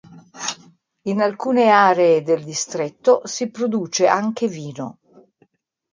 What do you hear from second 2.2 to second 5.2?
del distretto si produce anche vino.